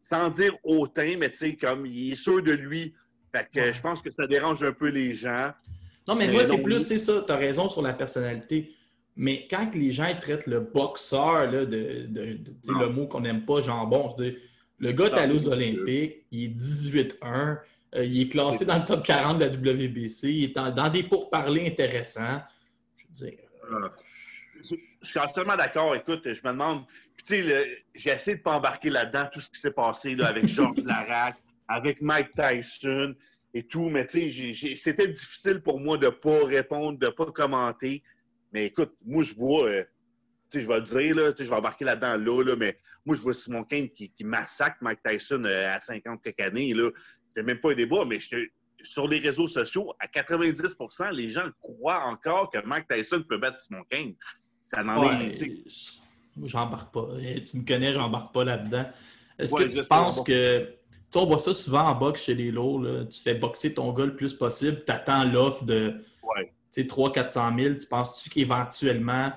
[0.00, 2.94] sans dire hautain, mais tu sais, comme il est sûr de lui.
[3.34, 5.52] Fait que je pense que ça dérange un peu les gens.
[6.08, 8.74] Non, mais moi, c'est plus, tu ça, tu as raison sur la personnalité.
[9.14, 13.60] Mais quand les gens traitent le boxeur, là, de, de- le mot qu'on n'aime pas,
[13.60, 14.14] jambon,
[14.78, 17.58] le gars est allé aux Olympiques, il est 18-1,
[17.96, 21.02] euh, il est classé dans le top 40 de la WBC, il est dans des
[21.02, 22.40] pourparlers intéressants.
[22.96, 23.38] Je veux dire,
[23.70, 23.88] Euh,
[24.62, 25.94] Je je suis absolument d'accord.
[25.94, 26.84] Écoute, je me demande.
[27.16, 30.14] Puis, tu sais, j'ai essayé de ne pas embarquer là-dedans, tout ce qui s'est passé
[30.16, 31.36] là, avec Georges Larac,
[31.68, 33.14] avec Mike Tyson
[33.58, 33.88] et tout.
[33.90, 38.02] Mais, tu sais, c'était difficile pour moi de ne pas répondre, de ne pas commenter.
[38.52, 39.68] Mais écoute, moi, je vois.
[39.68, 39.84] euh,
[40.50, 42.56] tu sais, je vais le dire, là, tu sais, je vais embarquer là-dedans, là, là,
[42.56, 46.40] mais moi, je vois Simon Kane qui, qui massacre Mike Tyson euh, à 50 quelques
[46.40, 46.90] années, là.
[47.28, 48.46] C'est même pas un débat, mais je
[48.82, 53.58] sur les réseaux sociaux, à 90% les gens croient encore que Mike Tyson peut battre
[53.58, 54.14] Simon Kane.
[54.62, 55.46] Ça en ouais, est.
[56.36, 57.08] moi, j'embarque pas.
[57.22, 58.86] Eh, Tu me connais, j'embarque pas là-dedans.
[59.38, 60.77] Est-ce Ouais, que tu penses que.
[61.14, 62.82] On voit ça souvent en boxe chez les lots.
[62.82, 63.04] là.
[63.06, 66.52] Tu fais boxer ton gars le plus possible, tu attends l'offre de Ouais.
[66.72, 67.74] tu sais, 300-400 000.
[67.76, 69.32] Tu penses-tu qu'éventuellement.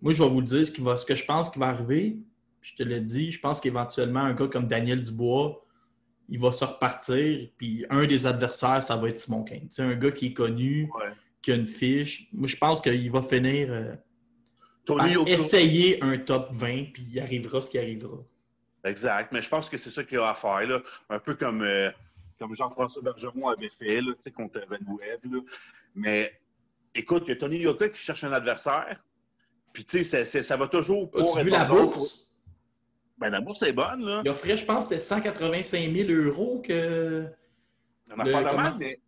[0.00, 1.66] Moi, je vais vous le dire, ce, qui va, ce que je pense qui va
[1.68, 2.16] arriver,
[2.62, 5.64] je te l'ai dit, je pense qu'éventuellement, un gars comme Daniel Dubois,
[6.28, 9.66] il va se repartir, puis un des adversaires, ça va être Simon Kane.
[9.70, 11.10] Sais, un gars qui est connu, Ouais.
[11.42, 12.28] qui a une fiche.
[12.32, 13.68] Moi, je pense qu'il va finir.
[13.70, 13.94] euh,
[14.86, 18.16] par essayer un top 20, puis il arrivera ce qui arrivera.
[18.84, 19.32] Exact.
[19.32, 20.80] Mais je pense que c'est ça qu'il y a à faire, là.
[21.10, 21.90] Un peu comme, euh,
[22.38, 25.42] comme Jean-François Bergeron avait fait, là, contre Vanuev.
[25.94, 26.32] Mais
[26.94, 29.02] écoute, il y a Tony Yoka qui cherche un adversaire.
[29.72, 31.36] Puis, tu sais, ça, va toujours pour.
[31.36, 32.26] As-tu vu la bourse?
[33.18, 34.22] Ben, la bourse est bonne, là.
[34.24, 37.26] Il offrait, je pense, c'était 185 000 euros que,
[38.16, 38.98] On a Le- pas de comment- mal, mais.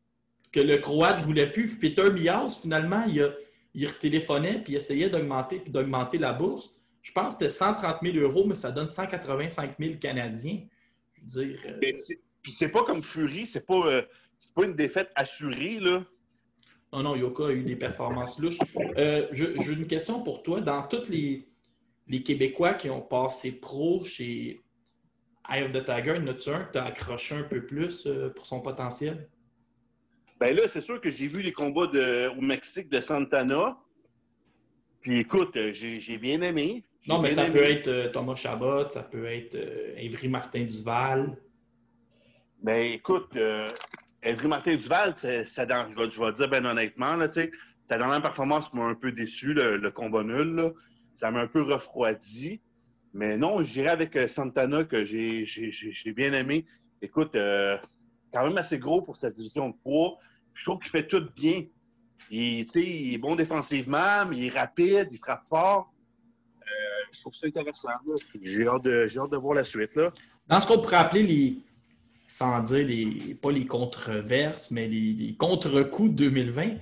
[0.52, 1.78] que le Croate ne voulait plus.
[1.78, 3.30] Peter Mias, finalement, il, a,
[3.74, 6.74] il retéléphonait puis il essayait d'augmenter puis d'augmenter la bourse.
[7.02, 10.60] Je pense que c'était 130 000 euros, mais ça donne 185 000 Canadiens.
[11.16, 14.02] Je veux dire, euh, mais c'est- Puis c'est pas comme Fury, c'est pas, euh,
[14.54, 16.04] pas une défaite assurée, là.
[16.92, 18.58] Non, non, Yoka a eu des performances louches.
[18.98, 20.60] Euh, J'ai une question pour toi.
[20.60, 21.48] Dans tous les,
[22.08, 24.60] les Québécois qui ont passé pro chez
[25.48, 28.60] Eye of the Tiger, a-tu un que tu as accroché un peu plus pour son
[28.60, 29.28] potentiel?
[30.38, 33.78] Ben là, c'est sûr que j'ai vu les combats de, au Mexique de Santana.
[35.00, 36.84] Puis écoute, j'ai j'ai bien aimé.
[37.08, 37.52] Non, mais ça aimé.
[37.52, 41.36] peut être euh, Thomas Chabot, ça peut être euh, Évry Martin Duval.
[42.62, 43.68] Ben écoute, euh,
[44.46, 47.50] Martin Duval, ça dans- je, vais, je vais le dire bien honnêtement, là, tu sais,
[47.88, 50.54] sa dernière performance m'a un peu déçu, le, le combat nul.
[50.54, 50.70] là.
[51.14, 52.60] Ça m'a un peu refroidi.
[53.14, 55.44] Mais non, je dirais avec euh, Santana que j'ai
[56.16, 56.64] bien aimé.
[57.02, 57.76] Écoute, euh,
[58.32, 60.16] quand même assez gros pour sa division de poids.
[60.54, 61.64] Je trouve qu'il fait tout bien.
[62.30, 65.91] Il, il est bon défensivement, mais il est rapide, il frappe fort.
[67.12, 67.88] Euh, je trouve ça intéressant.
[68.42, 69.94] J'ai hâte, de- j'ai hâte de voir la suite.
[69.96, 70.12] Là.
[70.48, 71.56] Dans ce qu'on pourrait appeler les,
[72.26, 76.76] sans dire les, pas les controverses, mais les, les contre-coups de 2020,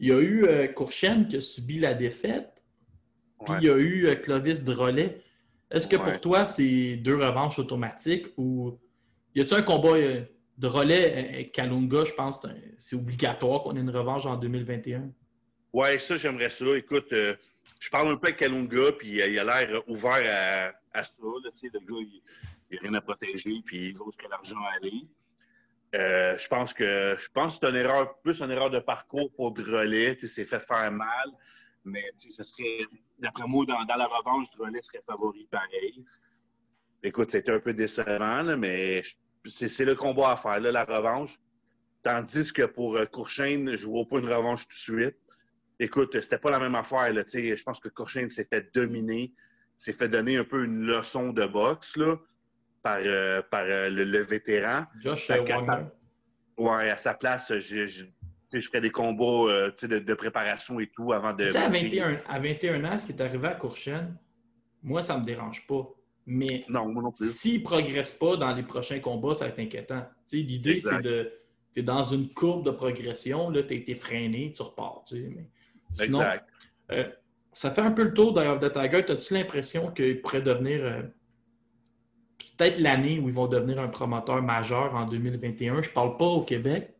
[0.00, 2.62] il y a eu euh, Courchaine qui a subi la défaite,
[3.44, 3.58] puis Ouais.
[3.60, 5.20] il y a eu euh, Clovis Drolet.
[5.70, 6.04] Est-ce que Ouais.
[6.04, 8.78] pour toi, c'est deux revanches automatiques ou
[9.34, 10.22] y a-t-il un combat euh,
[10.58, 12.46] Drolet et Kalunga, je pense,
[12.78, 15.10] c'est obligatoire qu'on ait une revanche en 2021?
[15.72, 16.66] Ouais, ça, j'aimerais ça.
[16.76, 17.34] Écoute, euh,
[17.80, 21.22] je parle un peu avec Kalunga, puis il a l'air ouvert à, ça.
[21.22, 22.22] Le gars, il
[22.72, 25.06] n'a rien à protéger, puis il va où l'argent aller.
[25.94, 30.16] Euh, je pense que c'est une erreur, plus une erreur de parcours pour Drolet.
[30.18, 31.30] C'est fait faire mal.
[31.84, 32.86] Mais ce serait,
[33.18, 36.04] d'après moi, dans, la revanche, Drolet serait favori pareil.
[37.02, 39.02] Écoute, c'était un peu décevant, mais
[39.44, 41.38] c'est le combat à faire, là, la revanche.
[42.02, 45.16] Tandis que pour euh, Courchaine, je ne vois pas une revanche tout de suite.
[45.80, 47.12] Écoute, c'était pas la même affaire.
[47.12, 49.32] Là, tu sais, je pense que Courchaine s'est fait dominer,
[49.76, 52.16] s'est fait donner un peu une leçon de boxe là,
[52.82, 54.84] par, euh, par euh, le, le vétéran.
[55.00, 55.86] Josh casse Warner.
[56.58, 58.04] Ouais, à sa place, je, je,
[58.60, 61.46] ferais des combats euh, de, de préparation et tout avant de.
[61.46, 64.16] Tu sais, à 21, à 21 ans, ce qui est arrivé à Courchaine,
[64.82, 65.88] moi, ça me dérange pas.
[66.26, 67.32] Mais Non, moi non plus.
[67.32, 70.06] s'il ne progresse pas dans les prochains combats, ça va être inquiétant.
[70.30, 71.32] L'idée, c'est de.
[71.74, 75.04] Tu es dans une courbe de progression, tu as été freiné, tu repars.
[75.10, 75.48] mais
[75.92, 76.48] sinon, Exact.
[76.92, 77.08] euh,
[77.52, 79.04] ça fait un peu le tour of the Tiger.
[79.12, 81.02] As-tu l'impression qu'il pourrait devenir euh,
[82.38, 85.82] peut-être l'année où ils vont devenir un promoteur majeur en 2021?
[85.82, 86.94] Je parle pas au Québec,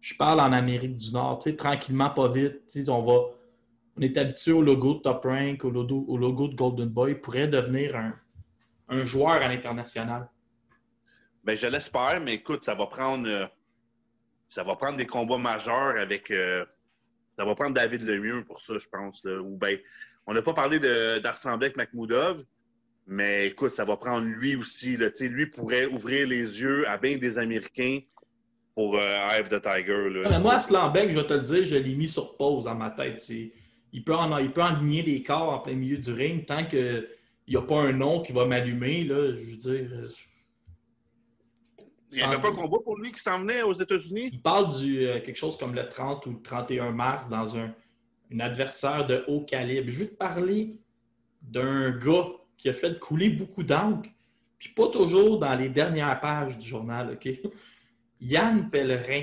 [0.00, 1.38] je parle en Amérique du Nord.
[1.38, 2.66] tu sais, Tranquillement, pas vite.
[2.68, 3.20] tu sais, On, va,
[3.96, 7.12] on est habitué au logo de Top Rank, au logo, au logo de Golden Boy.
[7.12, 8.14] Il pourrait devenir un,
[8.88, 10.28] un joueur à l'international.
[11.44, 13.46] Ben, je l'espère, mais écoute, ça va prendre euh,
[14.48, 16.64] ça va prendre des combats majeurs avec euh,
[17.42, 19.20] ça va prendre David Lemieux pour ça, je pense.
[19.24, 19.76] Ou ben,
[20.28, 21.92] on n'a pas parlé d'Arsembler avec
[23.08, 24.96] mais écoute, ça va prendre lui aussi.
[25.22, 27.98] Lui pourrait ouvrir les yeux à bien des Américains
[28.76, 30.22] pour euh, of the Tiger.
[30.30, 32.90] Mais moi, Aslanbeck, je vais te le dire, je l'ai mis sur pause dans ma
[32.90, 33.28] tête.
[33.92, 37.08] Il peut, en, il peut aligner les corps en plein milieu du ring tant qu'il
[37.48, 39.04] n'y a pas un nom qui va m'allumer.
[39.04, 39.90] Je veux dire,
[42.12, 44.30] Il n'y avait pas un combat pour lui qui s'en venait aux États-Unis?
[44.32, 47.74] il parle du euh, quelque chose comme le 30 ou le 31 mars dans un,
[48.32, 49.90] un adversaire de haut calibre.
[49.90, 50.76] Je veux te parler
[51.40, 54.08] d'un gars qui a fait couler beaucoup d'encre,
[54.58, 57.28] puis pas toujours dans les dernières pages du journal, OK?
[58.20, 59.22] Yann Pellerin.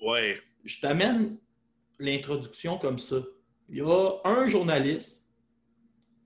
[0.00, 0.38] Ouais.
[0.64, 1.36] je t'amène
[1.98, 3.16] l'introduction comme ça.
[3.68, 5.28] Il y a un journaliste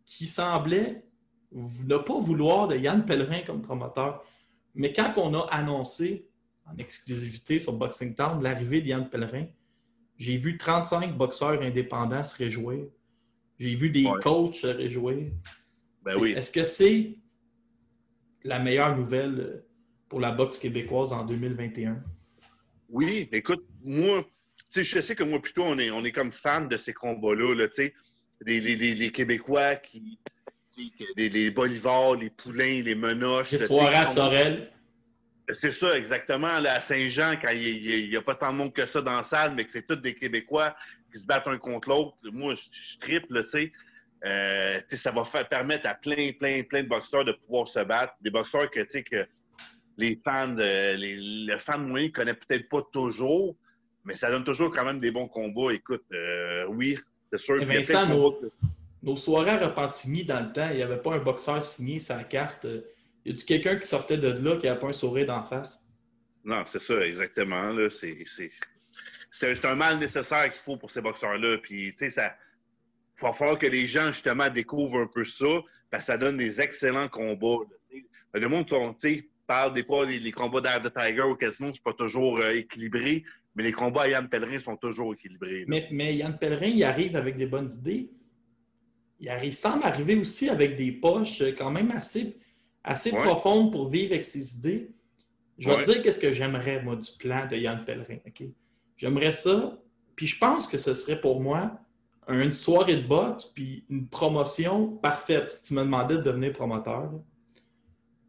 [0.05, 1.05] qui semblait
[1.53, 4.24] ne pas vouloir de Yann Pellerin comme promoteur.
[4.74, 6.26] Mais quand on a annoncé
[6.66, 9.46] en exclusivité sur Boxing Town l'arrivée de Yann Pellerin,
[10.16, 12.87] j'ai vu 35 boxeurs indépendants se réjouir.
[13.59, 14.20] J'ai vu des Ouais.
[14.22, 15.31] coachs se réjouir.
[16.02, 16.33] Ben oui.
[16.33, 17.16] Est-ce que c'est
[18.44, 19.64] la meilleure nouvelle
[20.09, 22.02] pour la boxe québécoise en 2021?
[22.88, 26.33] Oui, écoute, moi, tu sais, je sais que moi, plutôt, on est, on est comme
[26.33, 27.66] fan de ces combats-là, là,
[28.76, 30.18] les- les Québécois qui.
[31.16, 33.52] Les, les Bolivars, les Poulains, les Menoches.
[33.52, 34.70] Les soirées à Sorel.
[35.50, 36.58] C'est ça, exactement.
[36.60, 39.22] Là, à Saint-Jean, quand il n'y a pas tant de monde que ça dans la
[39.22, 40.76] salle, mais que c'est tous des Québécois
[41.10, 43.72] qui se battent un contre l'autre, moi, je, je triple, tu sais.
[44.26, 47.66] Euh, tu sais, ça va faire, permettre à plein, plein, plein de boxeurs de pouvoir
[47.66, 48.14] se battre.
[48.20, 49.26] Des boxeurs que, que
[49.96, 53.56] les fans, de, les, le fan moyen ne connaît peut-être pas toujours,
[54.04, 55.72] mais ça donne toujours quand même des bons combats.
[55.72, 56.98] Écoute, euh, oui,
[57.30, 57.58] c'est sûr.
[57.58, 58.06] Y a Vincent,
[59.08, 62.22] nos, soirées à Repentigny, dans le temps, il n'y avait pas un boxeur signé sa
[62.24, 62.66] carte.
[63.24, 65.86] Y a-tu quelqu'un qui sortait de là qui n'avait pas un sourire d'en face?
[66.44, 67.76] Non, c'est ça, exactement.
[69.30, 71.58] C'est, un mal nécessaire qu'il faut pour ces boxeurs-là.
[71.58, 72.34] Puis, tu sais, ça.
[73.20, 76.36] Il va falloir que les gens, justement, découvrent un peu ça, parce que ça donne
[76.36, 77.64] des excellents combats.
[77.92, 78.40] là.
[78.40, 81.70] Le monde, tu sais, parle des fois, les, les combats d'Air de Tiger au casino,
[81.74, 83.24] c'est pas toujours euh, équilibré,
[83.56, 85.60] mais les combats à Yann Pellerin sont toujours équilibrés.
[85.60, 85.64] là.
[85.66, 88.10] Mais, mais Yann Pellerin, il arrive avec des bonnes idées.
[89.20, 92.37] Il, arrive, semble arriver aussi avec des poches euh, quand même assez,
[92.85, 93.22] assez Ouais.
[93.22, 94.90] profondes pour vivre avec ses idées.
[95.59, 95.83] Je vais Ouais.
[95.83, 98.18] te dire qu'est-ce que j'aimerais, moi, du plan de Yann Pellerin.
[98.96, 99.76] J'aimerais ça.
[100.14, 101.81] Puis je pense que ce serait pour moi
[102.28, 105.48] une soirée de boxe puis une promotion parfaite.
[105.50, 107.11] Si tu me demandais de devenir promoteur,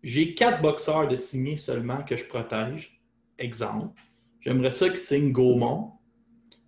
[0.01, 2.99] j'ai quatre boxeurs de signer seulement que je protège.
[3.37, 3.99] Exemple.
[4.39, 5.91] J'aimerais ça qu'ils signent Gaumont.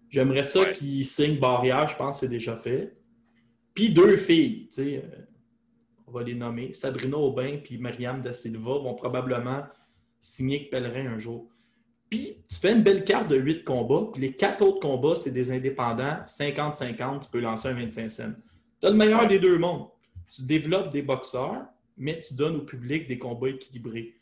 [0.09, 0.71] J'aimerais ça Ouais.
[0.73, 2.93] qu'ils signent Barrière, je pense que c'est déjà fait.
[3.73, 5.21] Puis deux filles, tu sais, euh,
[6.07, 6.73] on va les nommer.
[6.73, 9.63] Sabrina Aubin puis Marianne Da Silva vont probablement
[10.19, 11.47] signer avec Pellerin un jour.
[12.09, 15.31] Puis tu fais une belle carte de huit combats, puis les quatre autres combats, c'est
[15.31, 18.33] des indépendants, 50-50, tu peux lancer un 25 cents.
[18.81, 19.87] Tu as le meilleur des deux mondes.
[20.29, 21.63] Tu développes des boxeurs,
[21.97, 24.15] mais tu donnes au public des combats équilibrés.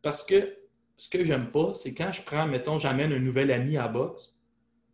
[0.00, 0.56] Parce que
[0.96, 4.32] ce que j'aime pas, c'est quand je prends, mettons, j'amène un nouvel ami à boxe,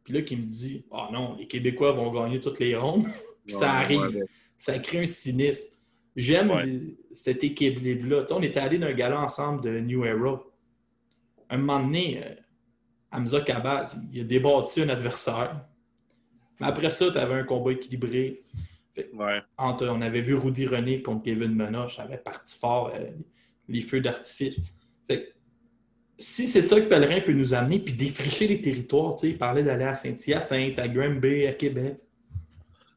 [0.05, 3.05] puis là, qui me dit Ah non, les Québécois vont gagner toutes les rondes,
[3.47, 4.01] puis ça arrive.
[4.01, 4.25] ouais,
[4.57, 5.77] Ça crée un cynisme.
[6.17, 8.23] J'aime les- cet équilibre-là.
[8.23, 10.43] Tu sais, on était allé d'un gala ensemble de New Era.
[11.49, 12.35] Un moment donné, euh,
[13.13, 15.65] Hamza Kabaz, il a débattu un adversaire.
[16.61, 18.43] Mais après ça, tu avais un combat équilibré.
[19.57, 23.07] Entre, on avait vu Rudy René contre Kevin Menoche, ça avait parti fort, euh,
[23.69, 24.57] les feux d'artifice.
[25.09, 25.33] Fait
[26.19, 29.39] si c'est ça que Pellerin peut nous amener, puis défricher les territoires, tu sais, il
[29.39, 31.97] parlait d'aller à Saint-Hyacinthe, à Granby, à Québec.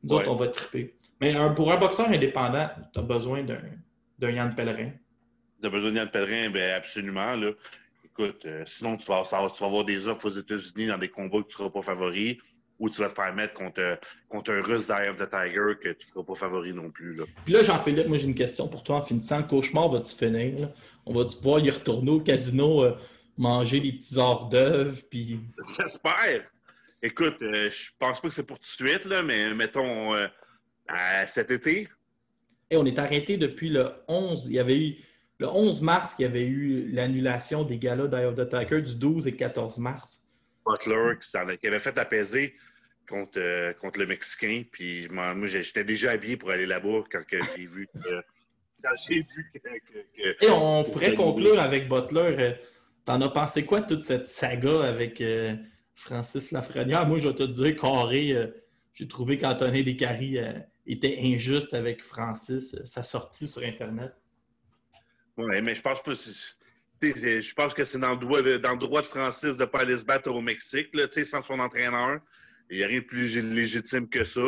[0.04, 0.94] Nous autres, on va triper.
[1.22, 3.62] Mais un- pour un boxeur indépendant, tu as besoin d'un
[4.20, 4.92] d'un Yann Pellerin.
[5.62, 7.36] T'as besoin de Yann Pellerin, ben absolument.
[7.36, 7.52] Là.
[8.06, 11.10] Écoute, euh, sinon, tu vas, ça tu vas avoir des offres aux États-Unis dans des
[11.10, 12.39] combats que tu ne seras pas favori
[12.80, 13.96] ou tu vas te faire mettre contre, euh,
[14.30, 17.16] contre un russe of the Tiger que tu ne seras pas favori non plus.
[17.16, 17.24] Là.
[17.46, 19.38] Puis là, Jean-Philippe, moi j'ai une question pour toi en finissant.
[19.39, 20.60] Le cauchemar va-tu finir?
[20.60, 20.72] là?
[21.06, 22.96] On va-tu pouvoir y retourner au casino, euh,
[23.38, 25.39] manger des petits hors d'œuvre, puis
[25.80, 26.44] J'espère!
[27.06, 30.26] Écoute, euh, je pense pas que c'est pour tout de suite, là, mais mettons euh,
[31.28, 31.89] cet été.
[32.72, 34.46] Et on est arrêté depuis le 11.
[34.48, 34.96] Il y avait eu
[35.39, 38.96] le 11 mars, il y avait eu l'annulation des galas d'Eye of the Tiger du
[38.96, 40.24] 12 et 14 mars.
[40.66, 41.18] Butler
[41.60, 42.56] qui, avait fait apaiser
[43.10, 44.63] contre, euh, contre le Mexicain.
[44.72, 48.22] Puis moi, j'étais déjà habillé pour aller là-bas quand j'ai vu que,
[48.82, 52.36] quand j'ai vu que, que- que- Et on pourrait conclure avec Butler.
[52.39, 52.54] Euh,
[53.06, 55.20] T'en as pensé quoi de toute cette saga avec
[55.95, 57.08] Francis Lafrenière?
[57.08, 58.47] Moi, je vais te dire, carré, euh,
[58.93, 60.53] j'ai trouvé qu'Anthony Descaries euh,
[60.86, 64.13] était injuste avec Francis, euh, sa sortie sur Internet.
[65.38, 66.13] Ouais, mais je pense pas.
[67.01, 70.32] Je pense que c'est dans le droit de, Francis de ne pas aller se battre
[70.32, 70.89] au Mexique,
[71.25, 72.19] sans son entraîneur.
[72.69, 74.45] Il n'y a rien de plus lég- légitime que ça.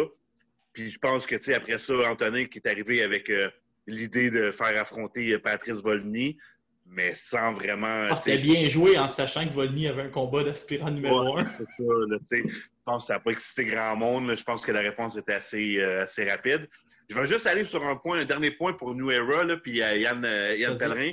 [0.71, 3.29] Puis je pense que après ça, Anthony qui est arrivé avec
[3.87, 6.37] l'idée de faire affronter Patrice Volny,
[6.85, 8.07] mais sans vraiment.
[8.11, 11.45] Ah, C'était bien joué en sachant que Volny avait un combat d'aspirant numéro Ouais, 1.
[11.45, 12.17] c'est ça, là.
[12.31, 12.51] Je
[12.85, 14.27] pense que ça n'a pas excité grand monde.
[14.27, 14.35] là.
[14.35, 16.69] Je pense que la réponse était assez, euh, assez rapide.
[17.09, 19.81] Je vais juste aller sur un point, un dernier point pour New Era, là, puis
[19.81, 20.77] euh, Yann, euh, Yann.
[20.77, 21.11] Pellerin.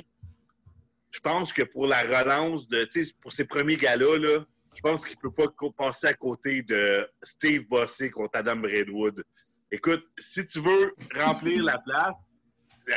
[1.11, 2.87] Je pense que pour la relance, de,
[3.21, 7.07] pour ces premiers gars-là, là, je pense qu'il ne peut pas passer à côté de
[7.21, 9.23] Steve Bossé contre Adam Redwood.
[9.71, 12.15] Écoute, si tu veux remplir la place,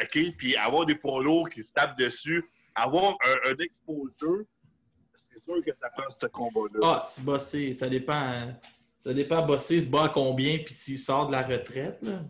[0.02, 2.42] OK, puis avoir des poids lourds qui se tapent dessus,
[2.76, 4.44] avoir un, un exposure,
[5.14, 6.80] c'est sûr que ça prend ce combat-là.
[6.82, 8.12] Ah, si Bossé, ça dépend.
[8.14, 8.56] hein.
[8.98, 11.98] Ça dépend, Bossé se bat à combien, puis s'il sort de la retraite.
[12.02, 12.20] Là.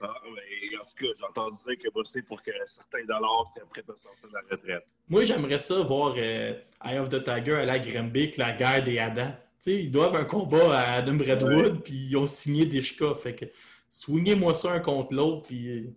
[0.00, 3.64] Ah, ben, en tout cas, j'ai entendu dire que Bossé, pour que certains dollars, c'est
[3.68, 4.86] prêt à sortir de la retraite.
[5.08, 6.54] Moi, j'aimerais ça voir euh,
[6.84, 9.34] Eye of the Tiger à la Grimbic, la guerre des Adams.
[9.36, 13.16] Tu sais, ils doivent un combat à Adam Redwood, puis ils ont signé des chkas.
[13.16, 13.46] Fait que
[13.88, 15.90] swingez-moi ça un contre l'autre, puis euh,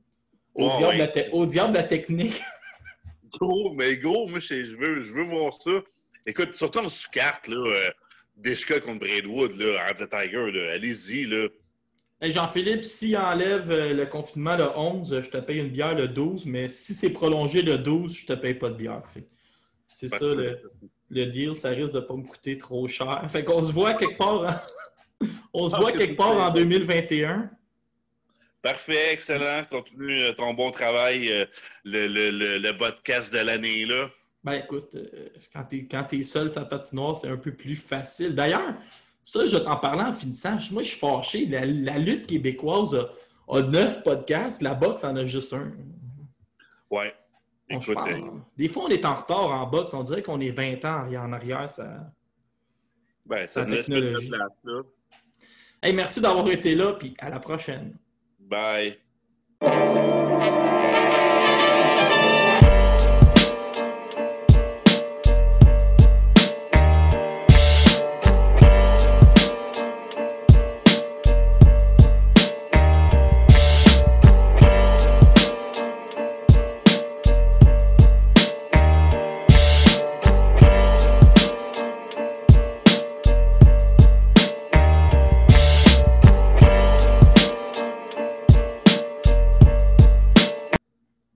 [0.55, 0.97] au, Ouais, diable ouais.
[0.97, 2.41] la te- au diable la technique.
[3.39, 5.71] Gros, mais gros, moi, je je veux, je veux voir ça.
[6.25, 7.89] Écoute, surtout en sous-carte, là, euh,
[8.35, 11.47] Deshka contre Braidwood, là, the Tiger, là, allez-y, là.
[12.21, 16.07] Hey, Jean-Philippe, s'il enlève euh, le confinement le 11, je te paye une bière le
[16.07, 19.01] 12, mais si c'est prolongé le 12, je te paye pas de bière.
[19.87, 20.59] C'est ça le,
[21.09, 23.25] le deal, ça risque de pas me coûter trop cher.
[23.29, 25.25] Fait qu'on se voit quelque part en...
[25.53, 26.53] On se Ah, voit que quelque part en bon.
[26.61, 27.49] 2021.
[28.61, 29.63] Parfait, excellent.
[29.69, 31.45] Continue euh, ton bon travail, euh,
[31.83, 34.09] le, le, le, le podcast de l'année, là.
[34.43, 38.33] Ben écoute, euh, quand t'es quand t'es seul la patinoire, c'est un peu plus facile.
[38.33, 38.73] D'ailleurs,
[39.23, 40.57] ça, je vais t'en parler en finissant.
[40.71, 41.45] Moi, je suis fâché.
[41.45, 43.09] La, la lutte québécoise a,
[43.55, 45.71] a neuf podcasts, la boxe en a juste un.
[46.89, 47.13] Ouais.
[47.69, 48.19] Écoute, euh,
[48.57, 49.93] Des fois, on est en retard en boxe.
[49.93, 51.69] On dirait qu'on est 20 ans en arrière.
[51.69, 52.11] Ça...
[53.25, 54.81] ben, ça laisse de place, là.
[55.83, 57.97] Hey, merci d'avoir été là, puis à la prochaine.
[58.51, 58.97] Bye.